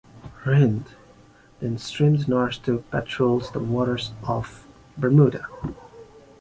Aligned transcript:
"Rhind" 0.45 0.93
then 1.59 1.77
steamed 1.77 2.27
north 2.27 2.63
to 2.63 2.79
patrol 2.89 3.37
the 3.39 3.59
waters 3.59 4.13
off 4.23 4.65
Bermuda. 4.97 5.45